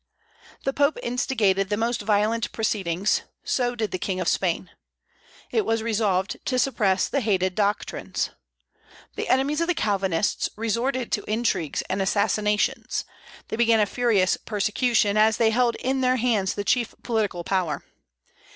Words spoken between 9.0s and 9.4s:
The